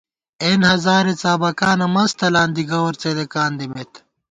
اېن 0.43 0.59
ہزارے 0.71 1.13
څابَکانہ 1.21 1.87
منز 1.93 2.11
تلان 2.19 2.49
دی 2.55 2.63
گوَر 2.71 2.93
څېدېکان 3.01 3.51
دِمېت 3.59 3.93